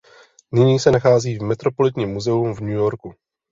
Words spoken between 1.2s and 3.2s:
v Metropolitním muzeu v New Yorku.